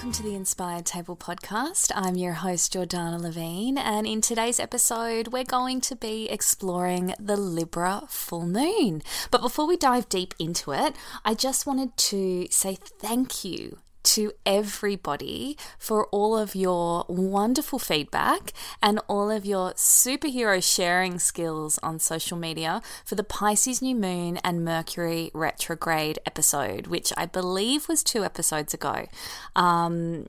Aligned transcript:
Welcome 0.00 0.12
to 0.12 0.22
the 0.22 0.34
Inspired 0.34 0.86
Table 0.86 1.14
podcast. 1.14 1.92
I'm 1.94 2.16
your 2.16 2.32
host, 2.32 2.72
Jordana 2.72 3.20
Levine, 3.20 3.76
and 3.76 4.06
in 4.06 4.22
today's 4.22 4.58
episode, 4.58 5.28
we're 5.28 5.44
going 5.44 5.82
to 5.82 5.94
be 5.94 6.26
exploring 6.30 7.14
the 7.20 7.36
Libra 7.36 8.04
full 8.08 8.46
moon. 8.46 9.02
But 9.30 9.42
before 9.42 9.66
we 9.66 9.76
dive 9.76 10.08
deep 10.08 10.32
into 10.38 10.72
it, 10.72 10.96
I 11.22 11.34
just 11.34 11.66
wanted 11.66 11.94
to 11.98 12.48
say 12.50 12.78
thank 12.98 13.44
you 13.44 13.76
to 14.02 14.32
everybody 14.44 15.56
for 15.78 16.06
all 16.06 16.36
of 16.36 16.54
your 16.54 17.04
wonderful 17.08 17.78
feedback 17.78 18.52
and 18.82 19.00
all 19.08 19.30
of 19.30 19.44
your 19.44 19.72
superhero 19.72 20.62
sharing 20.62 21.18
skills 21.18 21.78
on 21.82 21.98
social 21.98 22.36
media 22.36 22.82
for 23.04 23.14
the 23.14 23.24
Pisces 23.24 23.82
new 23.82 23.94
moon 23.94 24.38
and 24.38 24.64
Mercury 24.64 25.30
retrograde 25.34 26.18
episode, 26.26 26.86
which 26.86 27.12
I 27.16 27.26
believe 27.26 27.88
was 27.88 28.02
two 28.02 28.24
episodes 28.24 28.74
ago. 28.74 29.06
Um, 29.54 30.26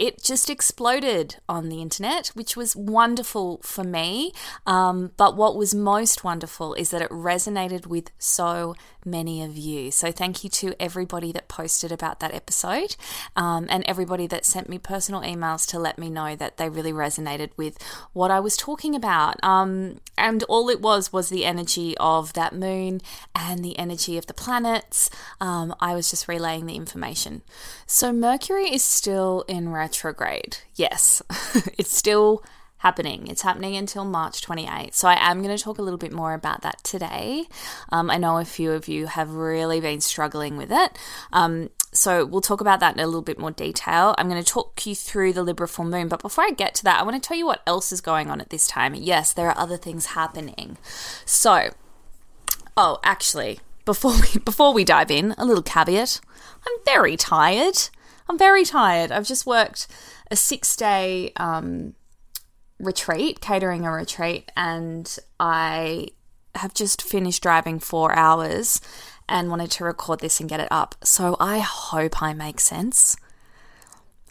it 0.00 0.22
just 0.22 0.48
exploded 0.48 1.36
on 1.46 1.68
the 1.68 1.82
internet, 1.82 2.28
which 2.28 2.56
was 2.56 2.74
wonderful 2.74 3.60
for 3.62 3.84
me. 3.84 4.32
Um, 4.66 5.12
but 5.18 5.36
what 5.36 5.56
was 5.56 5.74
most 5.74 6.24
wonderful 6.24 6.72
is 6.72 6.88
that 6.88 7.02
it 7.02 7.10
resonated 7.10 7.86
with 7.86 8.10
so 8.18 8.74
many 9.04 9.42
of 9.42 9.58
you. 9.58 9.90
So 9.90 10.10
thank 10.10 10.42
you 10.42 10.48
to 10.50 10.74
everybody 10.80 11.32
that 11.32 11.48
posted 11.48 11.92
about 11.92 12.20
that 12.20 12.34
episode 12.34 12.96
um, 13.36 13.66
and 13.68 13.84
everybody 13.86 14.26
that 14.28 14.46
sent 14.46 14.70
me 14.70 14.78
personal 14.78 15.20
emails 15.20 15.68
to 15.68 15.78
let 15.78 15.98
me 15.98 16.08
know 16.08 16.34
that 16.34 16.56
they 16.56 16.70
really 16.70 16.92
resonated 16.92 17.50
with 17.58 17.76
what 18.14 18.30
I 18.30 18.40
was 18.40 18.56
talking 18.56 18.94
about. 18.94 19.42
Um, 19.44 20.00
and 20.16 20.42
all 20.44 20.70
it 20.70 20.80
was 20.80 21.12
was 21.12 21.28
the 21.28 21.44
energy 21.44 21.94
of 21.98 22.32
that 22.32 22.54
moon 22.54 23.02
and 23.34 23.62
the 23.62 23.78
energy 23.78 24.16
of 24.16 24.26
the 24.26 24.34
planets. 24.34 25.10
Um, 25.42 25.74
I 25.78 25.94
was 25.94 26.08
just 26.10 26.26
relaying 26.26 26.64
the 26.64 26.76
information. 26.76 27.42
So 27.86 28.14
Mercury 28.14 28.72
is 28.72 28.82
still 28.82 29.44
in. 29.46 29.68
Yes, 30.74 31.22
it's 31.78 31.96
still 31.96 32.42
happening. 32.78 33.26
It's 33.26 33.42
happening 33.42 33.76
until 33.76 34.04
March 34.04 34.40
28th. 34.40 34.94
So 34.94 35.06
I 35.06 35.30
am 35.30 35.42
going 35.42 35.54
to 35.54 35.62
talk 35.62 35.78
a 35.78 35.82
little 35.82 35.98
bit 35.98 36.12
more 36.12 36.32
about 36.32 36.62
that 36.62 36.82
today. 36.82 37.44
Um, 37.90 38.10
I 38.10 38.16
know 38.16 38.38
a 38.38 38.44
few 38.44 38.72
of 38.72 38.88
you 38.88 39.06
have 39.06 39.34
really 39.34 39.80
been 39.80 40.00
struggling 40.00 40.56
with 40.56 40.72
it. 40.72 40.98
Um, 41.30 41.68
so 41.92 42.24
we'll 42.24 42.40
talk 42.40 42.62
about 42.62 42.80
that 42.80 42.94
in 42.94 43.00
a 43.00 43.06
little 43.06 43.20
bit 43.20 43.38
more 43.38 43.50
detail. 43.50 44.14
I'm 44.16 44.28
going 44.30 44.42
to 44.42 44.52
talk 44.52 44.86
you 44.86 44.94
through 44.94 45.34
the 45.34 45.42
Libra 45.42 45.68
full 45.68 45.84
moon, 45.84 46.08
but 46.08 46.22
before 46.22 46.44
I 46.44 46.50
get 46.50 46.74
to 46.76 46.84
that, 46.84 46.98
I 46.98 47.02
want 47.02 47.22
to 47.22 47.26
tell 47.26 47.36
you 47.36 47.44
what 47.44 47.62
else 47.66 47.92
is 47.92 48.00
going 48.00 48.30
on 48.30 48.40
at 48.40 48.48
this 48.48 48.66
time. 48.66 48.94
Yes, 48.94 49.32
there 49.32 49.48
are 49.48 49.58
other 49.58 49.76
things 49.76 50.06
happening. 50.06 50.78
So, 51.26 51.70
oh, 52.78 52.98
actually, 53.04 53.60
before 53.84 54.12
we 54.12 54.38
before 54.44 54.72
we 54.72 54.84
dive 54.84 55.10
in, 55.10 55.34
a 55.36 55.44
little 55.44 55.62
caveat. 55.62 56.20
I'm 56.66 56.84
very 56.84 57.16
tired. 57.16 57.88
I'm 58.30 58.38
very 58.38 58.64
tired. 58.64 59.10
I've 59.10 59.26
just 59.26 59.44
worked 59.44 59.88
a 60.30 60.36
six 60.36 60.76
day 60.76 61.32
um, 61.34 61.94
retreat, 62.78 63.40
catering 63.40 63.84
a 63.84 63.90
retreat, 63.90 64.52
and 64.56 65.18
I 65.40 66.10
have 66.54 66.72
just 66.72 67.02
finished 67.02 67.42
driving 67.42 67.80
four 67.80 68.14
hours 68.14 68.80
and 69.28 69.50
wanted 69.50 69.72
to 69.72 69.84
record 69.84 70.20
this 70.20 70.38
and 70.38 70.48
get 70.48 70.60
it 70.60 70.68
up. 70.70 70.94
So 71.02 71.36
I 71.40 71.58
hope 71.58 72.22
I 72.22 72.32
make 72.32 72.60
sense. 72.60 73.16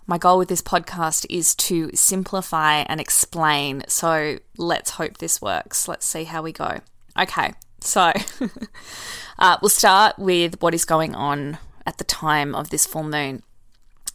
My 0.07 0.17
goal 0.17 0.37
with 0.37 0.47
this 0.47 0.61
podcast 0.61 1.25
is 1.29 1.53
to 1.55 1.91
simplify 1.93 2.85
and 2.87 3.01
explain. 3.01 3.83
So 3.89 4.39
let's 4.55 4.91
hope 4.91 5.17
this 5.17 5.41
works. 5.41 5.89
Let's 5.89 6.05
see 6.05 6.23
how 6.23 6.41
we 6.41 6.53
go. 6.53 6.79
Okay, 7.19 7.51
so 7.81 8.13
uh, 9.39 9.57
we'll 9.61 9.67
start 9.67 10.17
with 10.17 10.61
what 10.61 10.73
is 10.73 10.85
going 10.85 11.15
on 11.15 11.57
at 11.85 11.97
the 11.97 12.05
time 12.05 12.55
of 12.55 12.69
this 12.69 12.85
full 12.85 13.03
moon. 13.03 13.43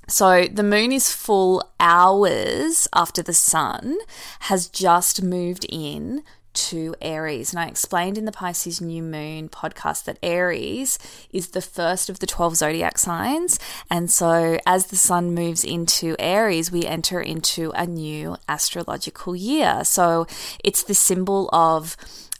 So 0.06 0.46
the 0.46 0.62
moon 0.62 0.92
is 0.92 1.12
full 1.12 1.70
hours 1.80 2.88
after 2.94 3.22
the 3.22 3.32
sun 3.32 3.96
has 4.40 4.68
just 4.68 5.22
moved 5.22 5.66
in 5.68 6.22
to 6.54 6.94
Aries. 7.00 7.52
And 7.52 7.60
I 7.60 7.66
explained 7.66 8.16
in 8.16 8.24
the 8.24 8.32
Pisces 8.32 8.80
New 8.80 9.02
Moon 9.02 9.48
podcast 9.48 10.04
that 10.04 10.18
Aries 10.22 10.98
is 11.30 11.48
the 11.48 11.60
first 11.60 12.08
of 12.08 12.20
the 12.20 12.26
12 12.26 12.56
zodiac 12.56 12.96
signs. 12.96 13.58
And 13.90 14.10
so 14.10 14.58
as 14.66 14.86
the 14.86 14.96
sun 14.96 15.34
moves 15.34 15.64
into 15.64 16.16
Aries, 16.18 16.70
we 16.70 16.84
enter 16.84 17.20
into 17.20 17.72
a 17.72 17.86
new 17.86 18.36
astrological 18.48 19.34
year. 19.34 19.84
So 19.84 20.26
it's 20.62 20.82
the 20.82 20.94
symbol 20.94 21.50
of 21.52 21.96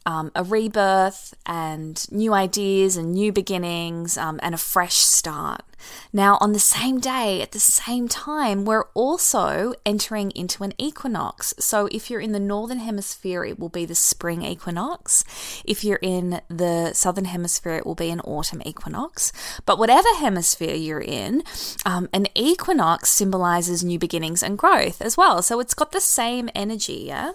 um, 0.07 0.31
a 0.35 0.45
rebirth 0.45 1.35
and 1.47 2.11
new 2.11 2.35
ideas 2.35 2.97
and 2.97 3.13
new 3.13 3.33
beginnings 3.33 4.19
um, 4.19 4.39
and 4.43 4.55
a 4.55 4.59
fresh 4.59 4.97
start. 4.97 5.63
Now, 6.13 6.39
on 6.41 6.53
the 6.53 6.59
same 6.59 6.99
day, 6.99 7.43
at 7.43 7.53
the 7.53 7.61
same 7.61 8.09
time, 8.09 8.65
we're 8.65 8.87
also 8.95 9.75
entering 9.85 10.31
into 10.31 10.65
an 10.65 10.73
equinox. 10.79 11.55
So, 11.59 11.89
if 11.93 12.11
you're 12.11 12.21
in 12.21 12.33
the 12.33 12.41
northern 12.41 12.79
hemisphere, 12.79 13.45
it 13.45 13.59
will 13.59 13.69
be 13.69 13.85
the 13.85 13.95
spring 13.95 14.43
equinox. 14.43 15.25
If 15.65 15.85
you're 15.85 15.99
in 16.01 16.41
the 16.49 16.93
southern 16.95 17.27
hemisphere, 17.27 17.75
it 17.75 17.87
will 17.87 17.95
be 17.95 18.11
an 18.11 18.21
autumn 18.21 18.63
equinox. 18.65 19.33
But 19.67 19.79
whatever 19.79 20.09
hemisphere 20.17 20.75
you're 20.75 21.01
in, 21.01 21.43
um, 21.85 22.09
an 22.13 22.29
equinox 22.35 23.11
symbolizes 23.11 23.85
new 23.85 23.99
beginnings 23.99 24.43
and 24.43 24.59
growth 24.59 25.03
as 25.03 25.17
well. 25.17 25.43
So, 25.43 25.61
it's 25.61 25.75
got 25.75 25.93
the 25.93 26.01
same 26.01 26.49
energy, 26.55 27.05
yeah? 27.07 27.33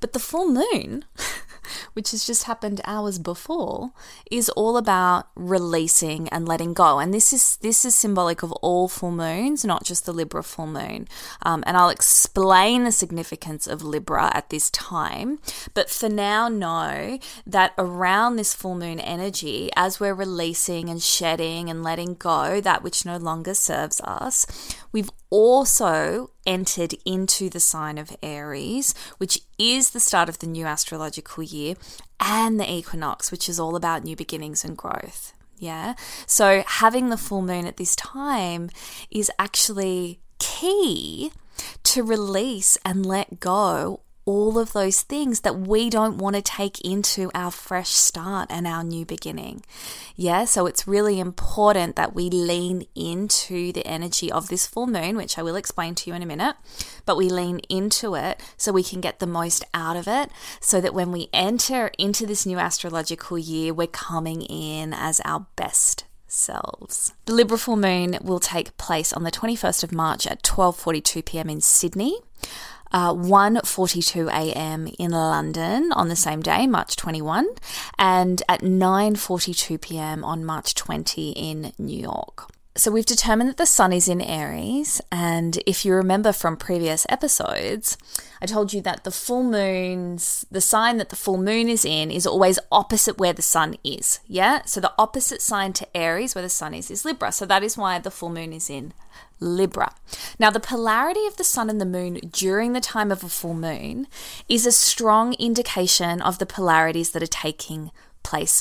But 0.00 0.12
the 0.12 0.18
full 0.18 0.50
moon 0.50 1.04
which 1.92 2.10
has 2.10 2.24
just 2.24 2.44
happened 2.44 2.80
hours 2.84 3.18
before, 3.18 3.90
is 4.30 4.48
all 4.50 4.76
about 4.76 5.28
releasing 5.34 6.28
and 6.28 6.46
letting 6.46 6.72
go. 6.72 6.98
And 6.98 7.12
this 7.12 7.32
is 7.32 7.56
this 7.58 7.84
is 7.84 7.94
symbolic 7.94 8.42
of 8.42 8.52
all 8.52 8.88
full 8.88 9.10
moons, 9.10 9.64
not 9.64 9.84
just 9.84 10.06
the 10.06 10.12
Libra 10.12 10.42
full 10.42 10.66
moon. 10.66 11.08
Um, 11.42 11.62
and 11.66 11.76
I'll 11.76 11.90
explain 11.90 12.84
the 12.84 12.92
significance 12.92 13.66
of 13.66 13.82
Libra 13.82 14.30
at 14.34 14.50
this 14.50 14.70
time. 14.70 15.38
But 15.74 15.90
for 15.90 16.08
now, 16.08 16.48
know 16.48 17.18
that 17.46 17.72
around 17.78 18.36
this 18.36 18.54
full 18.54 18.74
moon 18.74 19.00
energy, 19.00 19.70
as 19.76 20.00
we're 20.00 20.14
releasing 20.14 20.88
and 20.88 21.02
shedding 21.02 21.70
and 21.70 21.82
letting 21.82 22.14
go 22.14 22.60
that 22.60 22.82
which 22.82 23.04
no 23.04 23.16
longer 23.16 23.54
serves 23.54 24.00
us, 24.02 24.46
we've 24.92 25.10
also 25.30 26.30
entered 26.46 26.94
into 27.04 27.48
the 27.48 27.60
sign 27.60 27.98
of 27.98 28.16
Aries, 28.22 28.94
which 29.18 29.40
is 29.58 29.90
the 29.90 30.00
start 30.00 30.28
of 30.28 30.40
the 30.40 30.46
new 30.46 30.66
astrological 30.66 31.42
year, 31.42 31.76
and 32.18 32.58
the 32.58 32.70
equinox, 32.70 33.30
which 33.30 33.48
is 33.48 33.58
all 33.58 33.76
about 33.76 34.04
new 34.04 34.16
beginnings 34.16 34.64
and 34.64 34.76
growth. 34.76 35.32
Yeah. 35.58 35.94
So 36.26 36.64
having 36.66 37.10
the 37.10 37.18
full 37.18 37.42
moon 37.42 37.66
at 37.66 37.76
this 37.76 37.94
time 37.94 38.70
is 39.10 39.30
actually 39.38 40.20
key 40.38 41.32
to 41.84 42.02
release 42.02 42.78
and 42.84 43.04
let 43.04 43.40
go 43.40 44.00
all 44.24 44.58
of 44.58 44.72
those 44.72 45.02
things 45.02 45.40
that 45.40 45.58
we 45.58 45.90
don't 45.90 46.18
want 46.18 46.36
to 46.36 46.42
take 46.42 46.80
into 46.82 47.30
our 47.34 47.50
fresh 47.50 47.90
start 47.90 48.48
and 48.50 48.66
our 48.66 48.84
new 48.84 49.04
beginning. 49.04 49.62
Yeah, 50.16 50.44
so 50.44 50.66
it's 50.66 50.86
really 50.86 51.18
important 51.18 51.96
that 51.96 52.14
we 52.14 52.30
lean 52.30 52.86
into 52.94 53.72
the 53.72 53.86
energy 53.86 54.30
of 54.30 54.48
this 54.48 54.66
full 54.66 54.86
moon, 54.86 55.16
which 55.16 55.38
I 55.38 55.42
will 55.42 55.56
explain 55.56 55.94
to 55.96 56.10
you 56.10 56.16
in 56.16 56.22
a 56.22 56.26
minute, 56.26 56.56
but 57.06 57.16
we 57.16 57.28
lean 57.28 57.60
into 57.68 58.14
it 58.14 58.40
so 58.56 58.72
we 58.72 58.82
can 58.82 59.00
get 59.00 59.18
the 59.18 59.26
most 59.26 59.64
out 59.74 59.96
of 59.96 60.06
it, 60.06 60.30
so 60.60 60.80
that 60.80 60.94
when 60.94 61.12
we 61.12 61.28
enter 61.32 61.90
into 61.98 62.26
this 62.26 62.46
new 62.46 62.58
astrological 62.58 63.38
year, 63.38 63.72
we're 63.72 63.86
coming 63.86 64.42
in 64.42 64.92
as 64.92 65.20
our 65.24 65.46
best 65.56 66.04
selves. 66.26 67.12
The 67.26 67.32
Libra 67.32 67.58
full 67.58 67.76
moon 67.76 68.16
will 68.22 68.40
take 68.40 68.76
place 68.76 69.12
on 69.12 69.24
the 69.24 69.30
21st 69.30 69.82
of 69.84 69.92
March 69.92 70.26
at 70.26 70.42
12:42 70.42 71.24
p.m. 71.24 71.50
in 71.50 71.60
Sydney. 71.60 72.18
Uh, 72.92 73.12
1.42 73.12 74.28
a.m. 74.28 74.88
in 74.98 75.10
London 75.12 75.92
on 75.92 76.08
the 76.08 76.16
same 76.16 76.40
day, 76.42 76.66
March 76.66 76.96
21, 76.96 77.46
and 77.98 78.42
at 78.48 78.60
9.42 78.60 79.80
p.m. 79.80 80.24
on 80.24 80.44
March 80.44 80.74
20 80.74 81.30
in 81.30 81.72
New 81.78 81.98
York. 81.98 82.50
So 82.76 82.92
we've 82.92 83.04
determined 83.04 83.50
that 83.50 83.56
the 83.56 83.66
sun 83.66 83.92
is 83.92 84.06
in 84.06 84.20
Aries, 84.20 85.00
and 85.10 85.58
if 85.66 85.84
you 85.84 85.92
remember 85.92 86.32
from 86.32 86.56
previous 86.56 87.04
episodes, 87.08 87.98
I 88.40 88.46
told 88.46 88.72
you 88.72 88.80
that 88.82 89.02
the 89.02 89.10
full 89.10 89.42
moon's 89.42 90.46
the 90.52 90.60
sign 90.60 90.96
that 90.98 91.08
the 91.08 91.16
full 91.16 91.36
moon 91.36 91.68
is 91.68 91.84
in 91.84 92.12
is 92.12 92.28
always 92.28 92.60
opposite 92.70 93.18
where 93.18 93.32
the 93.32 93.42
sun 93.42 93.74
is. 93.82 94.20
Yeah? 94.28 94.62
So 94.66 94.80
the 94.80 94.94
opposite 94.98 95.42
sign 95.42 95.72
to 95.74 95.96
Aries 95.96 96.36
where 96.36 96.42
the 96.42 96.48
sun 96.48 96.72
is 96.72 96.92
is 96.92 97.04
Libra. 97.04 97.32
So 97.32 97.44
that 97.46 97.64
is 97.64 97.76
why 97.76 97.98
the 97.98 98.10
full 98.10 98.30
moon 98.30 98.52
is 98.52 98.70
in 98.70 98.92
Libra. 99.40 99.92
Now, 100.38 100.50
the 100.50 100.60
polarity 100.60 101.26
of 101.26 101.36
the 101.38 101.44
sun 101.44 101.70
and 101.70 101.80
the 101.80 101.86
moon 101.86 102.20
during 102.30 102.72
the 102.72 102.80
time 102.80 103.10
of 103.10 103.24
a 103.24 103.28
full 103.28 103.54
moon 103.54 104.06
is 104.48 104.64
a 104.64 104.72
strong 104.72 105.34
indication 105.34 106.22
of 106.22 106.38
the 106.38 106.46
polarities 106.46 107.10
that 107.10 107.22
are 107.22 107.26
taking 107.26 107.86
place 107.86 108.09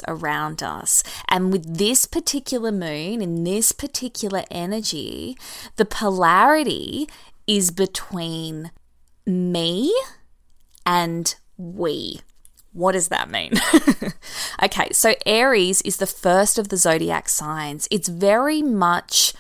around 0.08 0.64
us. 0.64 1.04
And 1.28 1.52
with 1.52 1.78
this 1.78 2.06
particular 2.06 2.72
moon, 2.72 3.22
in 3.22 3.44
this 3.44 3.72
particular 3.72 4.44
energy, 4.50 5.38
the 5.76 5.86
polarity 5.86 7.08
is 7.48 7.72
between 7.72 8.72
me 9.26 9.94
and 10.86 11.36
we. 11.58 12.22
What 12.74 12.92
does 12.92 13.08
that 13.08 13.30
mean? 13.30 13.54
okay, 14.64 14.90
so 14.92 15.16
Aries 15.26 15.82
is 15.82 15.98
the 15.98 16.06
first 16.06 16.58
of 16.60 16.70
the 16.70 16.78
zodiac 16.78 17.28
signs. 17.28 17.88
It's 17.90 18.08
very 18.08 18.62
much 18.62 19.34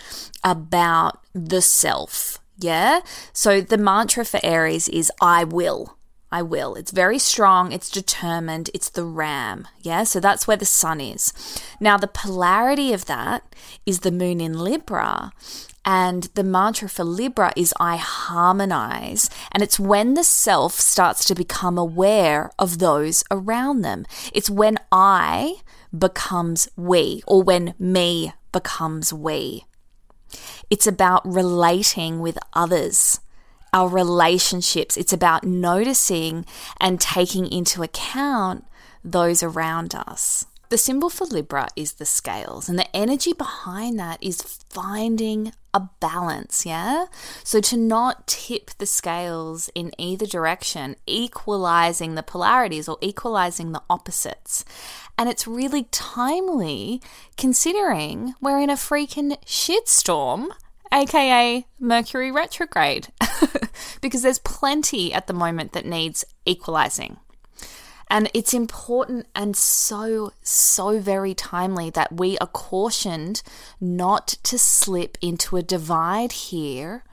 about 0.44 1.20
the 1.34 1.62
self. 1.62 2.40
Yeah. 2.58 3.02
So 3.32 3.62
the 3.62 3.78
mantra 3.78 4.26
for 4.26 4.40
Aries 4.44 4.90
is 4.90 5.12
I 5.22 5.44
will. 5.44 5.96
I 6.32 6.42
will. 6.42 6.76
It's 6.76 6.92
very 6.92 7.18
strong, 7.18 7.72
it's 7.72 7.90
determined, 7.90 8.70
it's 8.74 8.90
the 8.90 9.04
ram. 9.04 9.68
Yeah, 9.82 10.04
so 10.04 10.20
that's 10.20 10.48
where 10.48 10.58
the 10.58 10.66
sun 10.66 11.02
is. 11.02 11.34
Now, 11.80 11.98
the 11.98 12.08
polarity 12.08 12.94
of 12.94 13.06
that 13.06 13.44
is 13.86 14.02
the 14.02 14.12
moon 14.12 14.40
in 14.40 14.60
Libra. 14.60 15.32
And 15.84 16.24
the 16.36 16.44
mantra 16.44 16.88
for 16.88 17.04
Libra 17.04 17.52
is 17.56 17.74
I 17.80 17.96
harmonize. 17.96 19.30
And 19.52 19.64
it's 19.64 19.80
when 19.80 20.14
the 20.14 20.24
self 20.24 20.74
starts 20.74 21.26
to 21.26 21.36
become 21.36 21.78
aware 21.78 22.52
of 22.60 22.78
those 22.78 23.24
around 23.32 23.82
them. 23.82 24.06
It's 24.32 24.52
when 24.52 24.78
I 24.92 25.56
becomes 25.98 26.68
we, 26.76 27.24
or 27.26 27.42
when 27.42 27.74
me 27.80 28.34
becomes 28.52 29.12
we. 29.12 29.66
It's 30.70 30.86
about 30.86 31.26
relating 31.26 32.20
with 32.20 32.38
others 32.54 33.20
our 33.74 33.88
relationships. 33.88 34.98
It's 34.98 35.14
about 35.14 35.44
noticing 35.44 36.46
and 36.80 37.00
taking 37.00 37.52
into 37.52 37.84
account 37.84 38.66
those 39.04 39.44
around 39.44 39.96
us. 39.96 40.46
The 40.70 40.78
symbol 40.78 41.10
for 41.10 41.26
Libra 41.26 41.68
is 41.76 41.94
the 41.94 42.06
scales, 42.06 42.70
and 42.70 42.78
the 42.78 42.96
energy 42.96 43.34
behind 43.34 44.00
that 44.00 44.22
is 44.22 44.42
finding 44.70 45.52
a 45.74 45.82
balance, 46.00 46.64
yeah? 46.64 47.06
So 47.44 47.60
to 47.60 47.76
not 47.76 48.28
tip 48.28 48.70
the 48.78 48.86
scales 48.86 49.72
in 49.74 49.92
either 49.98 50.28
direction, 50.28 50.96
equalizing 51.08 52.14
the 52.14 52.22
polarities 52.22 52.88
or 52.88 53.00
equalizing 53.02 53.72
the 53.72 53.82
opposites. 53.90 54.64
And 55.18 55.28
it's 55.28 55.48
really 55.48 55.84
timely 55.86 57.02
considering 57.36 58.36
we're 58.40 58.60
in 58.60 58.70
a 58.70 58.74
freaking 58.74 59.44
shitstorm 59.46 60.50
aka 60.92 61.66
Mercury 61.80 62.32
retrograde, 62.32 63.10
because 64.02 64.22
there's 64.22 64.40
plenty 64.40 65.14
at 65.14 65.28
the 65.28 65.34
moment 65.34 65.74
that 65.74 65.86
needs 65.86 66.26
equalizing. 66.46 67.18
And 68.10 68.30
it's 68.34 68.56
important 68.56 69.28
and 69.36 69.56
so, 69.56 70.34
so 70.42 71.00
very 71.00 71.36
timely 71.36 71.92
that 71.92 72.14
we 72.14 72.40
are 72.40 72.48
cautioned 72.48 73.44
not 73.80 74.28
to 74.44 74.58
slip 74.58 75.18
into 75.22 75.58
a 75.58 75.62
divide 75.62 76.32
here 76.32 77.04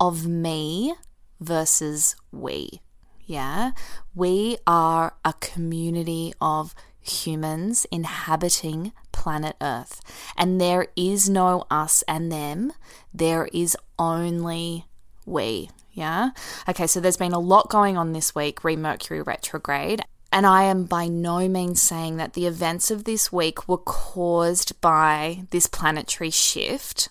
of 0.00 0.26
me 0.26 0.94
versus 1.38 2.16
we. 2.32 2.80
Yeah, 3.26 3.72
we 4.12 4.56
are 4.66 5.14
a 5.24 5.34
community 5.34 6.34
of 6.40 6.74
humans 7.10 7.86
inhabiting 7.90 8.92
planet 9.12 9.56
Earth. 9.60 10.00
And 10.36 10.60
there 10.60 10.88
is 10.96 11.28
no 11.28 11.64
us 11.70 12.02
and 12.08 12.30
them, 12.30 12.72
there 13.12 13.48
is 13.52 13.76
only 13.98 14.86
we. 15.26 15.70
Yeah? 15.92 16.30
Okay, 16.68 16.86
so 16.86 17.00
there's 17.00 17.16
been 17.16 17.32
a 17.32 17.38
lot 17.38 17.68
going 17.68 17.96
on 17.96 18.12
this 18.12 18.34
week, 18.34 18.64
re 18.64 18.76
Mercury 18.76 19.22
retrograde. 19.22 20.02
And 20.32 20.46
I 20.46 20.62
am 20.62 20.84
by 20.84 21.08
no 21.08 21.48
means 21.48 21.82
saying 21.82 22.16
that 22.18 22.34
the 22.34 22.46
events 22.46 22.90
of 22.90 23.04
this 23.04 23.32
week 23.32 23.68
were 23.68 23.78
caused 23.78 24.80
by 24.80 25.44
this 25.50 25.66
planetary 25.66 26.30
shift. 26.30 27.08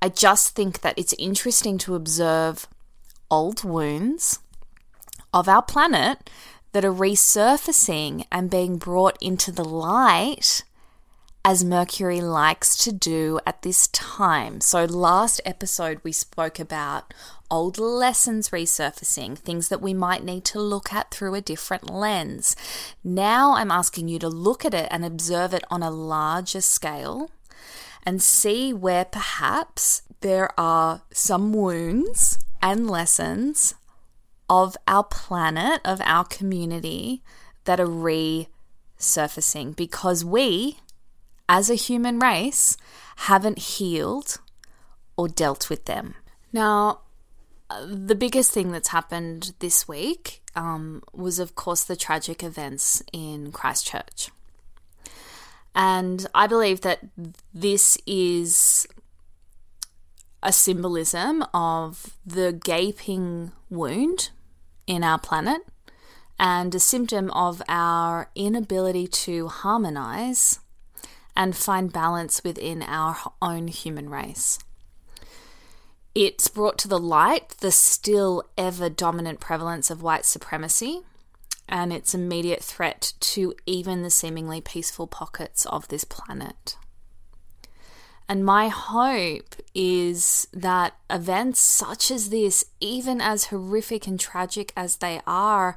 I 0.00 0.08
just 0.08 0.54
think 0.54 0.80
that 0.80 0.98
it's 0.98 1.14
interesting 1.18 1.76
to 1.78 1.94
observe 1.94 2.66
old 3.30 3.62
wounds 3.62 4.38
of 5.34 5.48
our 5.48 5.62
planet 5.62 6.30
that 6.72 6.84
are 6.84 6.92
resurfacing 6.92 8.26
and 8.32 8.50
being 8.50 8.78
brought 8.78 9.16
into 9.20 9.52
the 9.52 9.64
light 9.64 10.64
as 11.44 11.64
Mercury 11.64 12.20
likes 12.20 12.76
to 12.84 12.92
do 12.92 13.40
at 13.46 13.62
this 13.62 13.88
time. 13.88 14.60
So, 14.60 14.84
last 14.84 15.40
episode, 15.44 16.00
we 16.04 16.12
spoke 16.12 16.60
about 16.60 17.12
old 17.50 17.78
lessons 17.78 18.50
resurfacing, 18.50 19.36
things 19.36 19.68
that 19.68 19.82
we 19.82 19.92
might 19.92 20.24
need 20.24 20.44
to 20.46 20.60
look 20.60 20.92
at 20.92 21.10
through 21.10 21.34
a 21.34 21.40
different 21.40 21.90
lens. 21.90 22.56
Now, 23.02 23.54
I'm 23.54 23.70
asking 23.70 24.08
you 24.08 24.18
to 24.20 24.28
look 24.28 24.64
at 24.64 24.72
it 24.72 24.88
and 24.90 25.04
observe 25.04 25.52
it 25.52 25.64
on 25.68 25.82
a 25.82 25.90
larger 25.90 26.60
scale 26.60 27.30
and 28.04 28.22
see 28.22 28.72
where 28.72 29.04
perhaps 29.04 30.02
there 30.20 30.48
are 30.58 31.02
some 31.12 31.52
wounds 31.52 32.38
and 32.62 32.88
lessons 32.88 33.74
of 34.52 34.76
our 34.86 35.02
planet, 35.02 35.80
of 35.82 35.98
our 36.04 36.24
community 36.26 37.22
that 37.64 37.80
are 37.80 37.86
resurfacing 37.86 39.74
because 39.74 40.26
we, 40.26 40.76
as 41.48 41.70
a 41.70 41.74
human 41.74 42.18
race, 42.18 42.76
haven't 43.16 43.58
healed 43.58 44.40
or 45.16 45.26
dealt 45.26 45.70
with 45.70 45.86
them. 45.86 46.14
Now, 46.52 47.00
the 47.82 48.14
biggest 48.14 48.52
thing 48.52 48.72
that's 48.72 48.88
happened 48.88 49.54
this 49.60 49.88
week 49.88 50.42
um, 50.54 51.02
was, 51.14 51.38
of 51.38 51.54
course, 51.54 51.84
the 51.84 51.96
tragic 51.96 52.42
events 52.42 53.02
in 53.10 53.52
Christchurch. 53.52 54.28
And 55.74 56.26
I 56.34 56.46
believe 56.46 56.82
that 56.82 56.98
this 57.54 57.96
is 58.06 58.86
a 60.42 60.52
symbolism 60.52 61.42
of 61.54 62.18
the 62.26 62.52
gaping 62.52 63.52
wound 63.70 64.28
in 64.86 65.04
our 65.04 65.18
planet 65.18 65.62
and 66.38 66.74
a 66.74 66.80
symptom 66.80 67.30
of 67.30 67.62
our 67.68 68.30
inability 68.34 69.06
to 69.06 69.48
harmonize 69.48 70.60
and 71.36 71.56
find 71.56 71.92
balance 71.92 72.42
within 72.44 72.82
our 72.82 73.16
own 73.40 73.68
human 73.68 74.10
race. 74.10 74.58
It's 76.14 76.48
brought 76.48 76.78
to 76.78 76.88
the 76.88 76.98
light 76.98 77.56
the 77.60 77.72
still 77.72 78.44
ever 78.58 78.90
dominant 78.90 79.40
prevalence 79.40 79.88
of 79.90 80.02
white 80.02 80.26
supremacy 80.26 81.00
and 81.68 81.92
its 81.92 82.14
immediate 82.14 82.62
threat 82.62 83.14
to 83.20 83.54
even 83.64 84.02
the 84.02 84.10
seemingly 84.10 84.60
peaceful 84.60 85.06
pockets 85.06 85.64
of 85.66 85.88
this 85.88 86.04
planet. 86.04 86.76
And 88.32 88.46
my 88.46 88.68
hope 88.68 89.56
is 89.74 90.48
that 90.54 90.94
events 91.10 91.60
such 91.60 92.10
as 92.10 92.30
this, 92.30 92.64
even 92.80 93.20
as 93.20 93.48
horrific 93.48 94.06
and 94.06 94.18
tragic 94.18 94.72
as 94.74 94.96
they 94.96 95.20
are, 95.26 95.76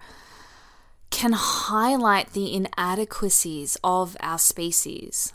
can 1.10 1.34
highlight 1.34 2.32
the 2.32 2.54
inadequacies 2.54 3.76
of 3.84 4.16
our 4.22 4.40
species 4.40 5.34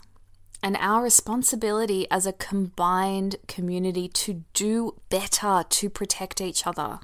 and 0.63 0.75
our 0.79 1.03
responsibility 1.03 2.09
as 2.09 2.25
a 2.25 2.33
combined 2.33 3.35
community 3.47 4.07
to 4.07 4.43
do 4.55 4.95
better 5.09 5.63
to 5.69 5.91
protect 5.91 6.41
each 6.41 6.65
other. 6.65 7.01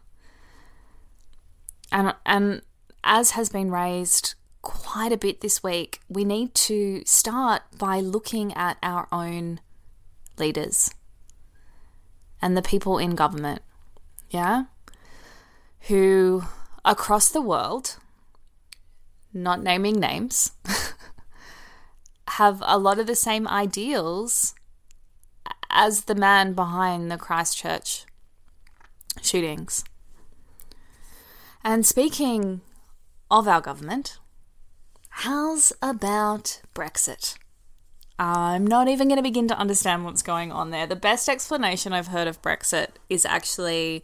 And, 1.92 2.16
and 2.26 2.64
as 3.04 3.32
has 3.32 3.50
been 3.50 3.70
raised 3.70 4.34
quite 4.64 5.12
a 5.12 5.18
bit 5.18 5.42
this 5.42 5.62
week, 5.62 6.00
we 6.10 6.26
need 6.26 6.56
to 6.56 7.04
start 7.06 7.62
by 7.78 8.00
looking 8.00 8.52
at 8.54 8.80
our 8.82 9.08
own 9.12 9.60
leaders 10.40 10.92
and 12.42 12.56
the 12.56 12.62
people 12.62 12.98
in 12.98 13.16
government, 13.16 13.62
yeah, 14.30 14.66
who 15.82 16.44
across 16.86 17.30
the 17.30 17.42
world, 17.42 17.98
not 19.34 19.62
naming 19.62 20.00
names, 20.00 20.52
have 22.30 22.62
a 22.66 22.78
lot 22.78 23.00
of 23.00 23.08
the 23.08 23.16
same 23.16 23.48
ideals 23.48 24.54
as 25.70 26.06
the 26.06 26.16
man 26.16 26.54
behind 26.54 27.12
the 27.12 27.18
Christchurch 27.18 28.06
shootings. 29.22 29.84
And 31.64 31.86
speaking 31.86 32.62
of 33.30 33.48
our 33.48 33.62
government, 33.62 34.20
how's 35.10 35.74
about 35.82 36.62
Brexit? 36.74 37.38
I'm 38.20 38.66
not 38.66 38.88
even 38.88 39.08
going 39.08 39.18
to 39.18 39.24
begin 39.24 39.48
to 39.50 39.58
understand 39.58 40.04
what's 40.04 40.24
going 40.24 40.52
on 40.52 40.72
there. 40.72 40.88
The 40.88 40.96
best 40.96 41.30
explanation 41.30 41.94
I've 41.94 42.08
heard 42.08 42.28
of 42.28 42.42
Brexit 42.42 42.90
is 43.10 43.26
actually 43.26 44.04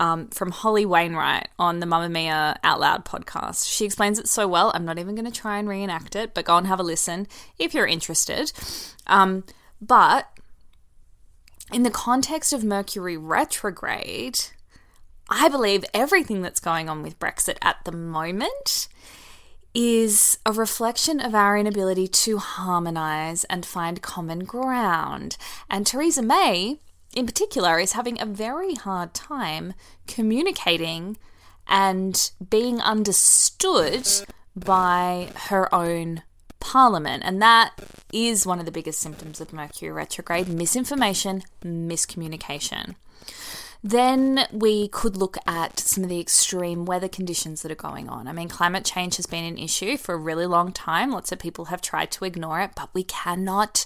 um, 0.00 0.28
from 0.28 0.50
Holly 0.50 0.84
Wainwright 0.84 1.48
on 1.60 1.78
the 1.78 1.86
Mamamia 1.86 2.56
Out 2.64 2.80
Loud 2.80 3.04
podcast. 3.04 3.68
She 3.72 3.84
explains 3.84 4.18
it 4.18 4.28
so 4.28 4.48
well. 4.48 4.72
I'm 4.74 4.84
not 4.84 4.98
even 4.98 5.14
going 5.14 5.30
to 5.30 5.40
try 5.40 5.58
and 5.58 5.68
reenact 5.68 6.16
it, 6.16 6.34
but 6.34 6.44
go 6.44 6.56
and 6.56 6.66
have 6.66 6.80
a 6.80 6.82
listen 6.82 7.28
if 7.56 7.72
you're 7.72 7.86
interested. 7.86 8.52
Um, 9.06 9.44
but 9.80 10.28
in 11.72 11.84
the 11.84 11.90
context 11.90 12.52
of 12.52 12.64
Mercury 12.64 13.16
retrograde, 13.16 14.40
I 15.28 15.48
believe 15.48 15.84
everything 15.94 16.42
that's 16.42 16.60
going 16.60 16.88
on 16.88 17.02
with 17.02 17.18
Brexit 17.20 17.58
at 17.62 17.76
the 17.84 17.92
moment 17.92 18.88
is 19.74 20.38
a 20.44 20.52
reflection 20.52 21.20
of 21.20 21.34
our 21.34 21.56
inability 21.56 22.06
to 22.06 22.38
harmonise 22.38 23.44
and 23.44 23.64
find 23.64 24.02
common 24.02 24.40
ground. 24.40 25.36
And 25.70 25.86
Theresa 25.86 26.22
May, 26.22 26.78
in 27.14 27.26
particular, 27.26 27.78
is 27.78 27.92
having 27.92 28.20
a 28.20 28.26
very 28.26 28.74
hard 28.74 29.14
time 29.14 29.74
communicating 30.06 31.16
and 31.66 32.30
being 32.50 32.80
understood 32.80 34.08
by 34.54 35.30
her 35.46 35.74
own 35.74 36.22
parliament. 36.60 37.22
And 37.24 37.40
that 37.40 37.72
is 38.12 38.46
one 38.46 38.58
of 38.58 38.66
the 38.66 38.72
biggest 38.72 39.00
symptoms 39.00 39.40
of 39.40 39.52
Mercury 39.52 39.90
retrograde 39.90 40.48
misinformation, 40.48 41.42
miscommunication. 41.64 42.94
Then 43.84 44.46
we 44.52 44.86
could 44.88 45.16
look 45.16 45.36
at 45.44 45.80
some 45.80 46.04
of 46.04 46.10
the 46.10 46.20
extreme 46.20 46.84
weather 46.84 47.08
conditions 47.08 47.62
that 47.62 47.72
are 47.72 47.76
going 47.76 48.08
on. 48.08 48.28
I 48.28 48.32
mean, 48.32 48.48
climate 48.48 48.84
change 48.84 49.16
has 49.16 49.26
been 49.26 49.44
an 49.44 49.58
issue 49.58 49.96
for 49.96 50.14
a 50.14 50.18
really 50.18 50.46
long 50.46 50.70
time. 50.70 51.10
Lots 51.10 51.32
of 51.32 51.40
people 51.40 51.66
have 51.66 51.82
tried 51.82 52.12
to 52.12 52.24
ignore 52.24 52.60
it, 52.60 52.72
but 52.76 52.90
we 52.94 53.02
cannot 53.02 53.84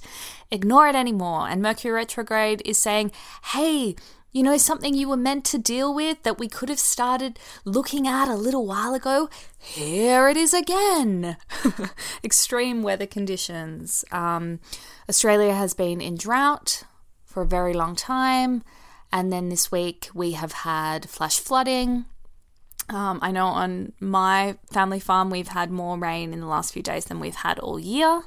ignore 0.50 0.86
it 0.86 0.94
anymore. 0.94 1.48
And 1.48 1.62
Mercury 1.62 1.94
retrograde 1.94 2.60
is 2.66 2.76
saying, 2.76 3.10
hey, 3.52 3.96
you 4.32 4.42
know, 4.42 4.58
something 4.58 4.92
you 4.92 5.08
were 5.08 5.16
meant 5.16 5.46
to 5.46 5.56
deal 5.56 5.94
with 5.94 6.22
that 6.24 6.38
we 6.38 6.46
could 6.46 6.68
have 6.68 6.78
started 6.78 7.38
looking 7.64 8.06
at 8.06 8.28
a 8.28 8.34
little 8.34 8.66
while 8.66 8.92
ago? 8.92 9.30
Here 9.58 10.28
it 10.28 10.36
is 10.36 10.52
again. 10.52 11.38
Extreme 12.24 12.82
weather 12.82 13.06
conditions. 13.06 14.04
Um, 14.12 14.60
Australia 15.08 15.54
has 15.54 15.72
been 15.72 16.02
in 16.02 16.16
drought 16.16 16.82
for 17.24 17.44
a 17.44 17.46
very 17.46 17.72
long 17.72 17.96
time. 17.96 18.62
And 19.12 19.32
then 19.32 19.48
this 19.48 19.72
week 19.72 20.08
we 20.14 20.32
have 20.32 20.52
had 20.52 21.08
flash 21.08 21.38
flooding. 21.38 22.06
Um, 22.88 23.18
I 23.20 23.32
know 23.32 23.46
on 23.46 23.92
my 23.98 24.58
family 24.72 25.00
farm 25.00 25.28
we've 25.28 25.48
had 25.48 25.70
more 25.70 25.98
rain 25.98 26.32
in 26.32 26.40
the 26.40 26.46
last 26.46 26.72
few 26.72 26.82
days 26.82 27.06
than 27.06 27.18
we've 27.18 27.34
had 27.36 27.58
all 27.58 27.80
year, 27.80 28.22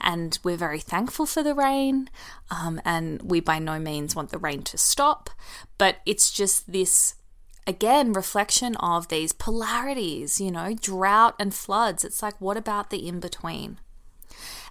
and 0.00 0.38
we're 0.42 0.56
very 0.56 0.80
thankful 0.80 1.26
for 1.26 1.42
the 1.42 1.54
rain. 1.54 2.08
Um, 2.50 2.80
and 2.86 3.20
we 3.22 3.40
by 3.40 3.58
no 3.58 3.78
means 3.78 4.16
want 4.16 4.30
the 4.30 4.38
rain 4.38 4.62
to 4.62 4.78
stop, 4.78 5.28
but 5.76 5.96
it's 6.06 6.30
just 6.30 6.72
this 6.72 7.16
again 7.66 8.14
reflection 8.14 8.76
of 8.76 9.08
these 9.08 9.34
polarities, 9.34 10.40
you 10.40 10.50
know, 10.50 10.74
drought 10.74 11.34
and 11.38 11.54
floods. 11.54 12.02
It's 12.02 12.22
like, 12.22 12.40
what 12.40 12.56
about 12.56 12.88
the 12.88 13.06
in 13.06 13.20
between? 13.20 13.78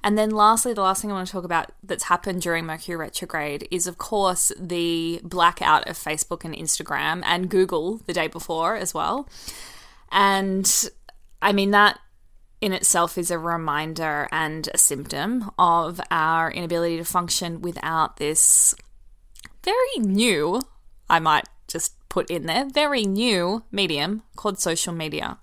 And 0.03 0.17
then, 0.17 0.29
lastly, 0.29 0.73
the 0.73 0.81
last 0.81 1.01
thing 1.01 1.11
I 1.11 1.15
want 1.15 1.27
to 1.27 1.31
talk 1.31 1.43
about 1.43 1.71
that's 1.83 2.03
happened 2.03 2.41
during 2.41 2.65
Mercury 2.65 2.95
retrograde 2.95 3.67
is, 3.71 3.87
of 3.87 3.97
course, 3.97 4.51
the 4.59 5.19
blackout 5.23 5.87
of 5.87 5.97
Facebook 5.97 6.45
and 6.45 6.55
Instagram 6.55 7.21
and 7.25 7.49
Google 7.49 7.97
the 8.05 8.13
day 8.13 8.27
before 8.27 8.75
as 8.75 8.93
well. 8.93 9.27
And 10.11 10.89
I 11.41 11.51
mean, 11.51 11.71
that 11.71 11.99
in 12.61 12.73
itself 12.73 13.17
is 13.17 13.29
a 13.29 13.37
reminder 13.37 14.27
and 14.31 14.69
a 14.73 14.77
symptom 14.77 15.51
of 15.59 16.01
our 16.09 16.51
inability 16.51 16.97
to 16.97 17.05
function 17.05 17.61
without 17.61 18.17
this 18.17 18.73
very 19.63 19.99
new, 19.99 20.61
I 21.09 21.19
might 21.19 21.45
just 21.67 21.93
put 22.09 22.31
in 22.31 22.45
there, 22.45 22.65
very 22.73 23.03
new 23.03 23.63
medium 23.71 24.23
called 24.35 24.59
social 24.59 24.93
media. 24.93 25.37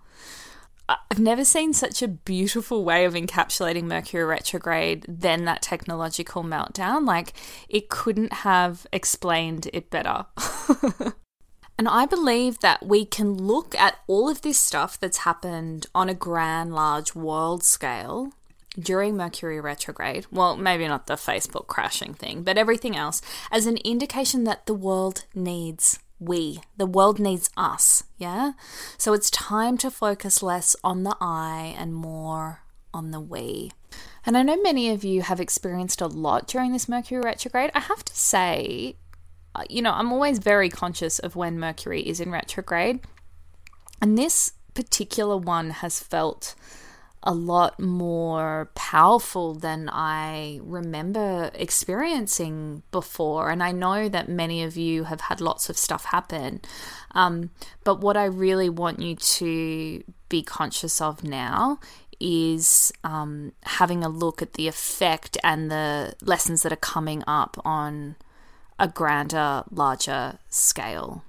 I've 0.88 1.18
never 1.18 1.44
seen 1.44 1.72
such 1.72 2.02
a 2.02 2.08
beautiful 2.08 2.84
way 2.84 3.06
of 3.06 3.14
encapsulating 3.14 3.84
Mercury 3.84 4.24
retrograde 4.24 5.06
than 5.08 5.44
that 5.46 5.62
technological 5.62 6.44
meltdown. 6.44 7.06
Like, 7.06 7.32
it 7.68 7.88
couldn't 7.88 8.32
have 8.32 8.86
explained 8.92 9.70
it 9.72 9.88
better. 9.88 10.26
and 11.78 11.88
I 11.88 12.04
believe 12.04 12.60
that 12.60 12.84
we 12.84 13.06
can 13.06 13.32
look 13.32 13.74
at 13.76 13.98
all 14.06 14.28
of 14.28 14.42
this 14.42 14.58
stuff 14.58 15.00
that's 15.00 15.18
happened 15.18 15.86
on 15.94 16.10
a 16.10 16.14
grand, 16.14 16.74
large 16.74 17.14
world 17.14 17.64
scale 17.64 18.32
during 18.78 19.16
Mercury 19.16 19.60
retrograde, 19.60 20.26
well, 20.30 20.56
maybe 20.56 20.86
not 20.86 21.06
the 21.06 21.14
Facebook 21.14 21.66
crashing 21.66 22.12
thing, 22.12 22.42
but 22.42 22.58
everything 22.58 22.96
else, 22.96 23.22
as 23.50 23.66
an 23.66 23.78
indication 23.78 24.44
that 24.44 24.66
the 24.66 24.74
world 24.74 25.24
needs 25.34 26.00
we. 26.24 26.60
The 26.76 26.86
world 26.86 27.18
needs 27.18 27.50
us, 27.56 28.04
yeah? 28.18 28.52
So 28.98 29.12
it's 29.12 29.30
time 29.30 29.78
to 29.78 29.90
focus 29.90 30.42
less 30.42 30.76
on 30.82 31.02
the 31.02 31.16
I 31.20 31.74
and 31.78 31.94
more 31.94 32.60
on 32.92 33.10
the 33.10 33.20
we. 33.20 33.72
And 34.26 34.36
I 34.36 34.42
know 34.42 34.60
many 34.62 34.90
of 34.90 35.04
you 35.04 35.22
have 35.22 35.40
experienced 35.40 36.00
a 36.00 36.06
lot 36.06 36.46
during 36.46 36.72
this 36.72 36.88
Mercury 36.88 37.20
retrograde. 37.20 37.70
I 37.74 37.80
have 37.80 38.04
to 38.04 38.16
say, 38.16 38.96
uh, 39.54 39.64
you 39.68 39.82
know, 39.82 39.92
I'm 39.92 40.12
always 40.12 40.38
very 40.38 40.68
conscious 40.68 41.18
of 41.18 41.36
when 41.36 41.58
Mercury 41.58 42.00
is 42.00 42.20
in 42.20 42.30
retrograde. 42.30 43.00
And 44.00 44.16
this 44.16 44.52
particular 44.74 45.36
one 45.36 45.70
has 45.70 46.00
felt 46.00 46.54
a 47.24 47.34
lot 47.34 47.80
more 47.80 48.70
powerful 48.74 49.54
than 49.54 49.88
I 49.90 50.60
remember 50.62 51.50
experiencing 51.54 52.82
before. 52.92 53.50
And 53.50 53.62
I 53.62 53.72
know 53.72 54.08
that 54.08 54.28
many 54.28 54.62
of 54.62 54.76
you 54.76 55.04
have 55.04 55.22
had 55.22 55.40
lots 55.40 55.70
of 55.70 55.78
stuff 55.78 56.04
happen. 56.04 56.60
Um, 57.12 57.50
but 57.82 58.00
what 58.00 58.16
I 58.16 58.26
really 58.26 58.68
want 58.68 59.00
you 59.00 59.16
to 59.16 60.04
be 60.28 60.42
conscious 60.42 61.00
of 61.00 61.24
now 61.24 61.80
is 62.20 62.92
um, 63.02 63.52
having 63.62 64.04
a 64.04 64.08
look 64.08 64.42
at 64.42 64.52
the 64.52 64.68
effect 64.68 65.38
and 65.42 65.70
the 65.70 66.14
lessons 66.20 66.62
that 66.62 66.72
are 66.72 66.76
coming 66.76 67.24
up 67.26 67.60
on 67.64 68.16
a 68.78 68.86
grander, 68.86 69.64
larger 69.70 70.38
scale 70.48 71.24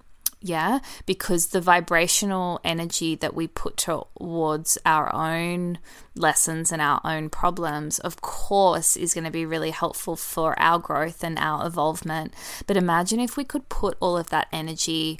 yeah, 0.45 0.77
because 1.07 1.47
the 1.47 1.59
vibrational 1.59 2.59
energy 2.63 3.15
that 3.15 3.33
we 3.33 3.47
put 3.47 3.77
towards 3.77 4.77
our 4.85 5.11
own 5.11 5.79
lessons 6.13 6.71
and 6.71 6.83
our 6.83 7.01
own 7.03 7.31
problems, 7.31 7.97
of 7.97 8.21
course, 8.21 8.95
is 8.95 9.15
going 9.15 9.23
to 9.23 9.31
be 9.31 9.43
really 9.43 9.71
helpful 9.71 10.15
for 10.15 10.53
our 10.59 10.77
growth 10.77 11.23
and 11.23 11.39
our 11.39 11.65
evolvement. 11.65 12.31
But 12.67 12.77
imagine 12.77 13.19
if 13.19 13.37
we 13.37 13.43
could 13.43 13.69
put 13.69 13.97
all 13.99 14.17
of 14.17 14.29
that 14.29 14.47
energy 14.51 15.19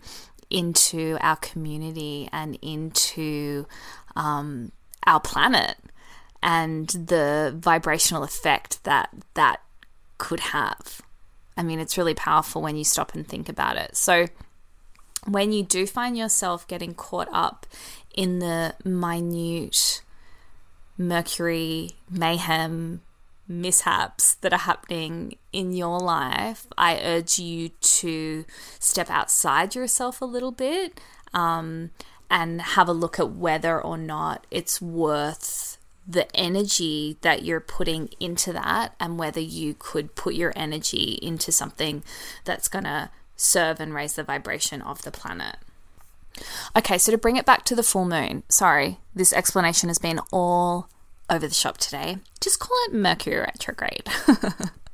into 0.52 1.18
our 1.22 1.38
community 1.38 2.30
and 2.32 2.60
into 2.62 3.66
um, 4.16 4.72
our 5.08 5.20
planet 5.20 5.78
and 6.44 6.88
the 6.90 7.52
vibrational 7.58 8.22
effect 8.22 8.84
that 8.84 9.10
that 9.34 9.60
could 10.20 10.40
have. 10.40 11.02
I 11.58 11.64
mean, 11.64 11.80
it's 11.80 11.98
really 11.98 12.14
powerful 12.14 12.62
when 12.62 12.76
you 12.78 12.84
stop 12.84 13.16
and 13.16 13.28
think 13.28 13.50
about 13.50 13.78
it. 13.78 13.98
So, 13.98 14.28
when 15.26 15.52
you 15.52 15.64
do 15.64 15.86
find 15.88 16.18
yourself 16.18 16.68
getting 16.68 16.94
caught 16.94 17.28
up 17.32 17.66
in 18.16 18.40
the 18.40 18.76
minute 18.84 20.02
Mercury 20.98 21.92
mayhem 22.10 23.02
mishaps 23.48 24.36
that 24.36 24.54
are 24.54 24.60
happening 24.60 25.38
in 25.52 25.74
your 25.74 26.00
life, 26.00 26.66
I 26.78 27.00
urge 27.02 27.38
you 27.40 27.70
to 27.70 28.46
step 28.80 29.10
outside 29.10 29.76
yourself 29.76 30.22
a 30.22 30.26
little 30.26 30.52
bit 30.52 31.00
um, 31.34 31.92
and 32.30 32.62
have 32.62 32.88
a 32.88 32.94
look 32.94 33.20
at 33.20 33.32
whether 33.32 33.82
or 33.82 33.98
not 33.98 34.48
it's 34.50 34.82
worth 34.82 35.78
the 36.08 36.34
energy 36.36 37.18
that 37.22 37.44
you're 37.44 37.60
putting 37.60 38.10
into 38.20 38.54
that 38.54 38.96
and 39.00 39.18
whether 39.18 39.40
you 39.40 39.76
could 39.78 40.16
put 40.16 40.36
your 40.36 40.54
energy 40.56 41.18
into 41.22 41.52
something 41.52 42.04
that's 42.44 42.68
going 42.68 42.84
to 42.84 43.10
serve 43.36 43.80
and 43.80 43.94
raise 43.94 44.14
the 44.14 44.24
vibration 44.24 44.82
of 44.82 45.02
the 45.02 45.12
planet. 45.12 45.58
Okay, 46.76 46.98
so 46.98 47.12
to 47.12 47.18
bring 47.18 47.38
it 47.38 47.46
back 47.46 47.64
to 47.66 47.76
the 47.76 47.84
full 47.84 48.06
moon, 48.06 48.44
sorry, 48.50 49.00
this 49.14 49.34
explanation 49.34 49.90
has 49.90 49.98
been 50.00 50.20
all 50.32 50.90
over 51.30 51.48
the 51.48 51.54
shop 51.54 51.78
today. 51.78 52.18
Just 52.42 52.60
call 52.60 52.78
it 52.88 52.94
Mercury 52.94 53.38
retrograde. 53.38 54.08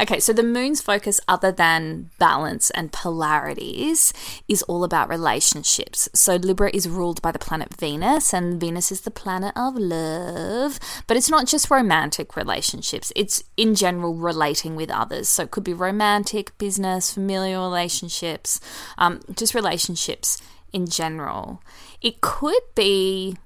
Okay, 0.00 0.20
so 0.20 0.32
the 0.32 0.42
moon's 0.42 0.80
focus, 0.80 1.20
other 1.28 1.52
than 1.52 2.10
balance 2.18 2.70
and 2.70 2.92
polarities, 2.92 4.12
is 4.48 4.62
all 4.64 4.84
about 4.84 5.08
relationships. 5.08 6.08
So 6.14 6.36
Libra 6.36 6.70
is 6.72 6.88
ruled 6.88 7.22
by 7.22 7.32
the 7.32 7.38
planet 7.38 7.74
Venus, 7.74 8.32
and 8.32 8.60
Venus 8.60 8.90
is 8.90 9.02
the 9.02 9.10
planet 9.10 9.52
of 9.56 9.76
love. 9.76 10.78
But 11.06 11.16
it's 11.16 11.30
not 11.30 11.46
just 11.46 11.70
romantic 11.70 12.36
relationships, 12.36 13.12
it's 13.16 13.42
in 13.56 13.74
general 13.74 14.14
relating 14.14 14.76
with 14.76 14.90
others. 14.90 15.28
So 15.28 15.44
it 15.44 15.50
could 15.50 15.64
be 15.64 15.74
romantic, 15.74 16.56
business, 16.58 17.12
familial 17.12 17.64
relationships, 17.64 18.60
um, 18.98 19.20
just 19.34 19.54
relationships 19.54 20.40
in 20.72 20.86
general. 20.86 21.62
It 22.00 22.20
could 22.20 22.62
be 22.74 23.36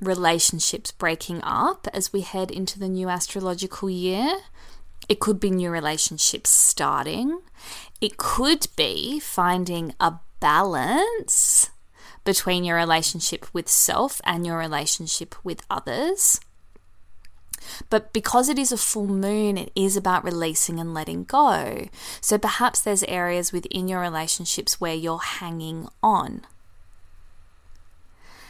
relationships 0.00 0.90
breaking 0.90 1.40
up 1.42 1.88
as 1.92 2.12
we 2.12 2.20
head 2.20 2.50
into 2.50 2.78
the 2.78 2.88
new 2.88 3.08
astrological 3.08 3.88
year. 3.90 4.38
It 5.08 5.20
could 5.20 5.40
be 5.40 5.50
new 5.50 5.70
relationships 5.70 6.50
starting. 6.50 7.40
It 8.00 8.16
could 8.16 8.66
be 8.76 9.20
finding 9.20 9.94
a 10.00 10.14
balance 10.40 11.70
between 12.24 12.64
your 12.64 12.76
relationship 12.76 13.46
with 13.52 13.68
self 13.68 14.20
and 14.24 14.46
your 14.46 14.58
relationship 14.58 15.34
with 15.44 15.62
others. 15.70 16.40
But 17.90 18.12
because 18.12 18.48
it 18.48 18.58
is 18.58 18.72
a 18.72 18.76
full 18.76 19.06
moon, 19.06 19.56
it 19.56 19.72
is 19.74 19.96
about 19.96 20.24
releasing 20.24 20.78
and 20.80 20.92
letting 20.92 21.24
go. 21.24 21.88
So 22.20 22.38
perhaps 22.38 22.80
there's 22.80 23.02
areas 23.04 23.52
within 23.52 23.88
your 23.88 24.00
relationships 24.00 24.80
where 24.80 24.94
you're 24.94 25.18
hanging 25.18 25.88
on. 26.02 26.42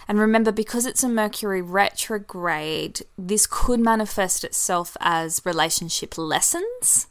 And 0.06 0.18
remember, 0.18 0.52
because 0.52 0.86
it's 0.86 1.02
a 1.02 1.08
Mercury 1.08 1.62
retrograde, 1.62 3.02
this 3.16 3.46
could 3.46 3.80
manifest 3.80 4.44
itself 4.44 4.96
as 5.00 5.40
relationship 5.44 6.18
lessons. 6.18 7.06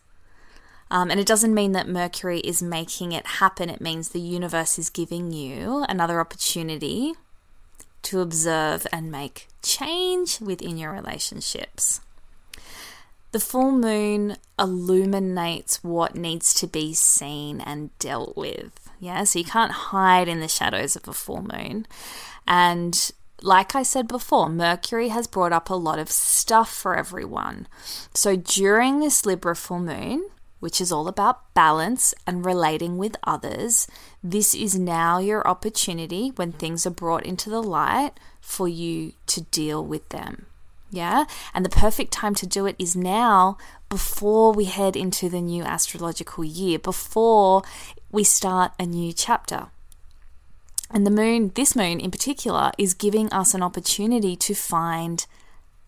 Um, 0.91 1.09
and 1.09 1.19
it 1.19 1.25
doesn't 1.25 1.55
mean 1.55 1.71
that 1.71 1.87
Mercury 1.87 2.39
is 2.41 2.61
making 2.61 3.13
it 3.13 3.25
happen, 3.25 3.69
it 3.69 3.81
means 3.81 4.09
the 4.09 4.19
universe 4.19 4.77
is 4.77 4.91
giving 4.91 5.31
you 5.31 5.85
another 5.89 6.19
opportunity 6.19 7.13
to 8.03 8.19
observe 8.19 8.85
and 8.91 9.11
make 9.11 9.47
change 9.63 10.39
within 10.39 10.77
your 10.77 10.91
relationships. 10.91 12.01
The 13.31 13.39
full 13.39 13.71
moon 13.71 14.37
illuminates 14.59 15.83
what 15.83 16.15
needs 16.15 16.53
to 16.55 16.67
be 16.67 16.93
seen 16.93 17.61
and 17.61 17.97
dealt 17.97 18.37
with. 18.37 18.82
Yeah, 19.03 19.25
so 19.25 19.37
you 19.37 19.43
can't 19.43 19.73
hide 19.91 20.29
in 20.29 20.39
the 20.39 20.47
shadows 20.47 20.95
of 20.95 21.09
a 21.09 21.13
full 21.13 21.41
moon. 21.41 21.85
And 22.47 23.11
like 23.41 23.75
I 23.75 23.83
said 23.83 24.07
before, 24.07 24.47
Mercury 24.47 25.09
has 25.09 25.27
brought 25.27 25.51
up 25.51 25.69
a 25.69 25.75
lot 25.75 25.99
of 25.99 26.09
stuff 26.09 26.73
for 26.73 26.95
everyone. 26.95 27.67
So 28.13 28.37
during 28.37 29.01
this 29.01 29.25
Libra 29.25 29.57
full 29.57 29.79
moon, 29.81 30.29
which 30.61 30.79
is 30.79 30.89
all 30.89 31.09
about 31.09 31.53
balance 31.53 32.13
and 32.25 32.45
relating 32.45 32.97
with 32.97 33.17
others, 33.25 33.87
this 34.23 34.55
is 34.55 34.79
now 34.79 35.17
your 35.17 35.45
opportunity 35.45 36.31
when 36.37 36.53
things 36.53 36.85
are 36.85 36.89
brought 36.89 37.25
into 37.25 37.49
the 37.49 37.61
light 37.61 38.13
for 38.39 38.69
you 38.69 39.11
to 39.27 39.41
deal 39.41 39.85
with 39.85 40.07
them. 40.09 40.45
Yeah. 40.91 41.25
And 41.53 41.65
the 41.65 41.69
perfect 41.69 42.13
time 42.13 42.35
to 42.35 42.47
do 42.47 42.67
it 42.67 42.75
is 42.79 42.95
now 42.95 43.57
before 43.89 44.53
we 44.53 44.65
head 44.65 44.95
into 44.95 45.27
the 45.27 45.41
new 45.41 45.63
astrological 45.63 46.45
year, 46.45 46.79
before 46.79 47.63
we 48.13 48.23
start 48.23 48.71
a 48.79 48.85
new 48.85 49.11
chapter. 49.11 49.67
And 50.91 51.05
the 51.05 51.11
moon, 51.11 51.51
this 51.55 51.75
moon 51.75 51.99
in 51.99 52.11
particular, 52.11 52.71
is 52.77 52.93
giving 52.93 53.33
us 53.33 53.55
an 53.55 53.63
opportunity 53.63 54.35
to 54.35 54.53
find 54.53 55.25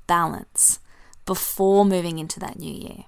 balance 0.08 0.80
before 1.28 1.86
moving 1.86 2.18
into 2.18 2.40
that 2.40 2.58
new 2.58 2.74
year. 2.74 3.06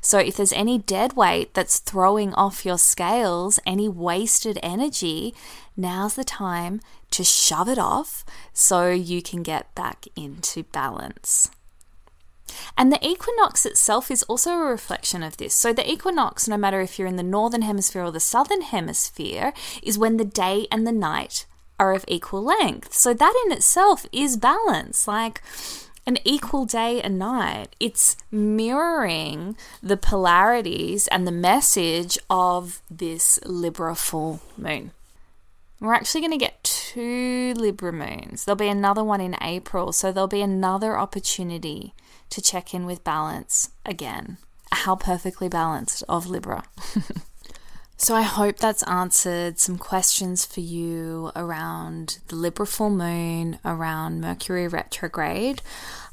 So, 0.00 0.18
if 0.18 0.36
there's 0.36 0.54
any 0.54 0.78
dead 0.78 1.16
weight 1.16 1.52
that's 1.52 1.80
throwing 1.80 2.32
off 2.34 2.64
your 2.64 2.78
scales, 2.78 3.60
any 3.66 3.88
wasted 3.88 4.58
energy, 4.62 5.34
now's 5.76 6.14
the 6.14 6.24
time 6.24 6.80
to 7.10 7.24
shove 7.24 7.68
it 7.68 7.78
off 7.78 8.24
so 8.54 8.88
you 8.88 9.20
can 9.20 9.42
get 9.42 9.74
back 9.74 10.06
into 10.16 10.62
balance. 10.62 11.50
And 12.76 12.92
the 12.92 13.06
equinox 13.06 13.66
itself 13.66 14.10
is 14.10 14.22
also 14.24 14.52
a 14.52 14.64
reflection 14.64 15.22
of 15.22 15.36
this. 15.36 15.54
So, 15.54 15.72
the 15.72 15.90
equinox, 15.90 16.48
no 16.48 16.56
matter 16.56 16.80
if 16.80 16.98
you're 16.98 17.08
in 17.08 17.16
the 17.16 17.22
northern 17.22 17.62
hemisphere 17.62 18.04
or 18.04 18.10
the 18.10 18.20
southern 18.20 18.62
hemisphere, 18.62 19.52
is 19.82 19.98
when 19.98 20.16
the 20.16 20.24
day 20.24 20.66
and 20.70 20.86
the 20.86 20.92
night 20.92 21.46
are 21.78 21.94
of 21.94 22.04
equal 22.08 22.42
length. 22.42 22.92
So, 22.92 23.14
that 23.14 23.34
in 23.46 23.52
itself 23.52 24.06
is 24.12 24.36
balance. 24.36 25.06
Like, 25.06 25.42
an 26.06 26.18
equal 26.24 26.64
day 26.64 27.00
and 27.00 27.18
night. 27.18 27.76
It's 27.78 28.16
mirroring 28.30 29.56
the 29.82 29.96
polarities 29.96 31.06
and 31.08 31.26
the 31.26 31.32
message 31.32 32.18
of 32.28 32.82
this 32.90 33.38
Libra 33.44 33.94
full 33.94 34.40
moon. 34.56 34.90
We're 35.80 35.94
actually 35.94 36.20
going 36.20 36.32
to 36.32 36.38
get 36.38 36.62
two 36.62 37.54
Libra 37.56 37.92
moons. 37.92 38.44
There'll 38.44 38.56
be 38.56 38.68
another 38.68 39.02
one 39.02 39.20
in 39.20 39.36
April, 39.40 39.92
so 39.92 40.12
there'll 40.12 40.28
be 40.28 40.40
another 40.40 40.96
opportunity 40.96 41.92
to 42.32 42.42
check 42.42 42.74
in 42.74 42.84
with 42.84 43.04
balance 43.04 43.70
again. 43.86 44.38
How 44.72 44.96
perfectly 44.96 45.48
balanced 45.48 46.02
of 46.08 46.26
Libra. 46.26 46.64
So 48.02 48.16
I 48.16 48.22
hope 48.22 48.56
that's 48.56 48.82
answered 48.82 49.60
some 49.60 49.78
questions 49.78 50.44
for 50.44 50.58
you 50.58 51.30
around 51.36 52.18
the 52.26 52.34
Libra 52.34 52.66
full 52.66 52.90
moon, 52.90 53.60
around 53.64 54.20
Mercury 54.20 54.66
retrograde. 54.66 55.62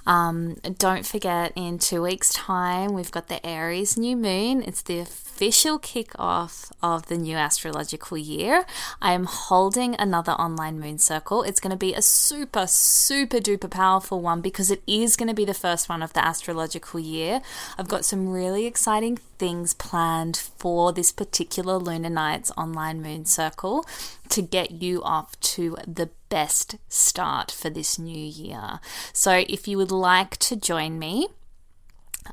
Um, 0.10 0.56
don't 0.80 1.06
forget, 1.06 1.54
in 1.56 1.78
two 1.78 2.02
weeks' 2.02 2.34
time, 2.34 2.94
we've 2.94 3.12
got 3.12 3.28
the 3.28 3.46
Aries 3.46 3.96
new 3.96 4.18
moon. 4.18 4.64
It's 4.64 4.82
the 4.82 4.98
official 4.98 5.78
kickoff 5.78 6.72
of 6.82 7.06
the 7.06 7.16
new 7.16 7.38
astrological 7.38 8.18
year. 8.18 8.66
I 9.04 9.14
am 9.14 9.26
holding 9.26 9.96
another 10.00 10.32
online 10.32 10.80
moon 10.80 10.98
circle. 10.98 11.44
It's 11.44 11.60
going 11.60 11.70
to 11.70 11.78
be 11.78 11.94
a 11.94 12.02
super, 12.02 12.66
super 12.66 13.38
duper 13.38 13.70
powerful 13.70 14.20
one 14.20 14.42
because 14.42 14.72
it 14.72 14.82
is 14.88 15.16
going 15.16 15.30
to 15.30 15.36
be 15.36 15.46
the 15.46 15.54
first 15.54 15.88
one 15.88 16.02
of 16.02 16.14
the 16.14 16.26
astrological 16.26 17.00
year. 17.00 17.42
I've 17.78 17.88
got 17.88 18.04
some 18.04 18.30
really 18.30 18.66
exciting 18.66 19.18
things 19.38 19.76
planned 19.76 20.38
for 20.60 20.92
this 20.92 21.12
particular 21.12 21.78
Lunar 21.78 22.10
Nights 22.10 22.52
online 22.58 23.02
moon 23.02 23.26
circle 23.26 23.86
to 24.30 24.42
get 24.42 24.72
you 24.72 25.02
off 25.04 25.40
to 25.40 25.78
the 25.88 26.10
best 26.30 26.78
start 26.88 27.52
for 27.52 27.70
this 27.70 27.98
new 27.98 28.26
year. 28.26 28.80
So, 29.14 29.44
if 29.48 29.68
you 29.68 29.78
would 29.78 29.92
like 29.92 30.38
to 30.38 30.56
join 30.56 31.00
me, 31.00 31.30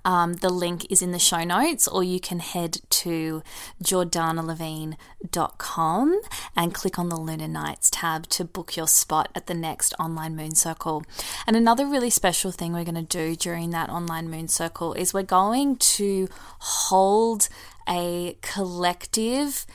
um, 0.04 0.34
the 0.34 0.50
link 0.50 0.86
is 0.90 1.00
in 1.02 1.12
the 1.12 1.18
show 1.18 1.44
notes, 1.44 1.86
or 1.88 2.04
you 2.04 2.20
can 2.20 2.40
head 2.40 2.80
to 2.90 3.42
jordanalevine.com 3.82 6.20
and 6.54 6.74
click 6.74 6.98
on 6.98 7.08
the 7.08 7.16
Lunar 7.16 7.48
Nights 7.48 7.88
tab 7.90 8.26
to 8.28 8.44
book 8.44 8.76
your 8.76 8.86
spot 8.86 9.30
at 9.34 9.46
the 9.46 9.54
next 9.54 9.94
online 9.98 10.36
moon 10.36 10.54
circle. 10.54 11.02
And 11.46 11.56
another 11.56 11.86
really 11.86 12.10
special 12.10 12.52
thing 12.52 12.74
we're 12.74 12.84
going 12.84 12.94
to 12.94 13.02
do 13.02 13.34
during 13.36 13.70
that 13.70 13.88
online 13.90 14.30
moon 14.30 14.48
circle 14.48 14.92
is 14.94 15.14
we're 15.14 15.22
going 15.22 15.76
to 15.76 16.28
hold 16.58 17.48
a 17.88 18.36
collective 18.42 19.66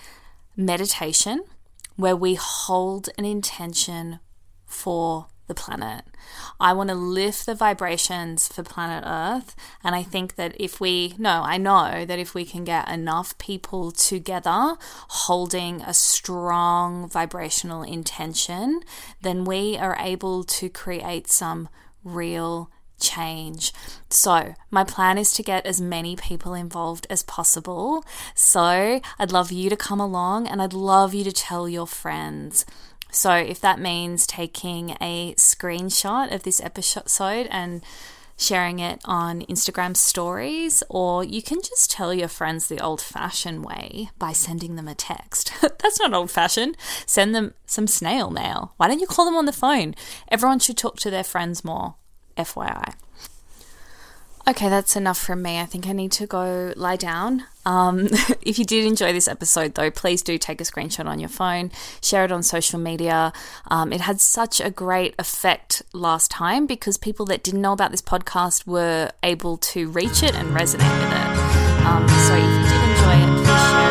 meditation 0.55 1.43
where 1.95 2.15
we 2.15 2.35
hold 2.35 3.09
an 3.17 3.25
intention 3.25 4.19
for 4.65 5.27
the 5.47 5.53
planet. 5.53 6.05
I 6.59 6.71
want 6.71 6.89
to 6.89 6.95
lift 6.95 7.45
the 7.45 7.55
vibrations 7.55 8.47
for 8.47 8.63
planet 8.63 9.03
Earth. 9.05 9.53
And 9.83 9.93
I 9.95 10.03
think 10.03 10.35
that 10.35 10.55
if 10.59 10.79
we, 10.79 11.13
no, 11.17 11.41
I 11.43 11.57
know 11.57 12.05
that 12.05 12.19
if 12.19 12.33
we 12.33 12.45
can 12.45 12.63
get 12.63 12.89
enough 12.89 13.37
people 13.37 13.91
together 13.91 14.77
holding 15.09 15.81
a 15.81 15.93
strong 15.93 17.09
vibrational 17.09 17.83
intention, 17.83 18.81
then 19.21 19.43
we 19.43 19.77
are 19.77 19.97
able 19.99 20.45
to 20.45 20.69
create 20.69 21.27
some 21.27 21.67
real 22.03 22.71
change. 23.01 23.73
So, 24.09 24.55
my 24.69 24.83
plan 24.83 25.17
is 25.17 25.33
to 25.33 25.43
get 25.43 25.65
as 25.65 25.81
many 25.81 26.15
people 26.15 26.53
involved 26.53 27.07
as 27.09 27.23
possible. 27.23 28.05
So, 28.35 29.01
I'd 29.19 29.31
love 29.31 29.51
you 29.51 29.69
to 29.69 29.75
come 29.75 29.99
along 29.99 30.47
and 30.47 30.61
I'd 30.61 30.73
love 30.73 31.13
you 31.13 31.23
to 31.23 31.31
tell 31.31 31.67
your 31.67 31.87
friends. 31.87 32.65
So, 33.11 33.33
if 33.33 33.59
that 33.61 33.79
means 33.79 34.25
taking 34.25 34.91
a 35.01 35.33
screenshot 35.35 36.33
of 36.33 36.43
this 36.43 36.61
episode 36.61 37.47
and 37.51 37.81
sharing 38.41 38.79
it 38.79 38.99
on 39.05 39.41
Instagram 39.43 39.95
stories, 39.95 40.83
or 40.89 41.23
you 41.23 41.41
can 41.41 41.61
just 41.61 41.91
tell 41.91 42.13
your 42.13 42.27
friends 42.27 42.67
the 42.67 42.79
old 42.79 43.01
fashioned 43.01 43.63
way 43.63 44.09
by 44.17 44.31
sending 44.31 44.75
them 44.75 44.87
a 44.87 44.95
text. 44.95 45.51
That's 45.61 45.99
not 45.99 46.13
old 46.13 46.31
fashioned. 46.31 46.75
Send 47.05 47.35
them 47.35 47.53
some 47.65 47.87
snail 47.87 48.31
mail. 48.31 48.73
Why 48.77 48.87
don't 48.87 48.99
you 48.99 49.07
call 49.07 49.25
them 49.25 49.35
on 49.35 49.45
the 49.45 49.53
phone? 49.53 49.93
Everyone 50.29 50.59
should 50.59 50.77
talk 50.77 50.97
to 50.99 51.11
their 51.11 51.23
friends 51.23 51.63
more. 51.63 51.95
FYI. 52.35 52.95
Okay, 54.47 54.69
that's 54.69 54.95
enough 54.95 55.19
from 55.19 55.43
me. 55.43 55.59
I 55.59 55.65
think 55.65 55.87
I 55.87 55.91
need 55.91 56.11
to 56.13 56.25
go 56.25 56.73
lie 56.75 56.95
down. 56.95 57.45
Um, 57.63 58.07
if 58.41 58.57
you 58.57 58.65
did 58.65 58.85
enjoy 58.85 59.13
this 59.13 59.27
episode, 59.27 59.75
though, 59.75 59.91
please 59.91 60.23
do 60.23 60.37
take 60.39 60.59
a 60.59 60.63
screenshot 60.63 61.05
on 61.05 61.19
your 61.19 61.29
phone, 61.29 61.71
share 62.01 62.25
it 62.25 62.31
on 62.31 62.41
social 62.41 62.79
media. 62.79 63.33
Um, 63.69 63.93
it 63.93 64.01
had 64.01 64.19
such 64.19 64.59
a 64.59 64.71
great 64.71 65.13
effect 65.19 65.83
last 65.93 66.31
time 66.31 66.65
because 66.65 66.97
people 66.97 67.25
that 67.27 67.43
didn't 67.43 67.61
know 67.61 67.73
about 67.73 67.91
this 67.91 68.01
podcast 68.01 68.65
were 68.65 69.11
able 69.21 69.57
to 69.57 69.89
reach 69.89 70.23
it 70.23 70.33
and 70.33 70.49
resonate 70.49 70.89
with 70.99 71.13
it. 71.13 71.85
Um, 71.85 72.07
so 72.07 72.35
if 72.35 72.43
you 72.43 72.63
did 72.67 72.81
enjoy 72.89 73.15
it, 73.21 73.45
please 73.45 73.71
share 73.71 73.90